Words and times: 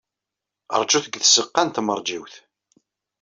Ṛjut 0.81 1.05
deg 1.09 1.15
tzeɣɣa 1.21 1.63
n 1.63 1.69
tmeṛjiwt. 1.69 2.35